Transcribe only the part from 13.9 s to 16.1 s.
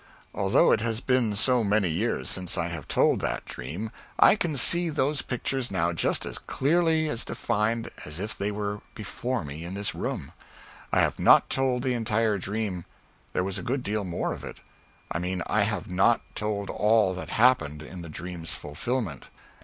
more of it. I mean I have